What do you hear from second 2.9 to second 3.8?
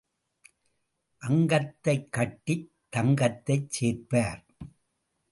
தங்கத்தைச்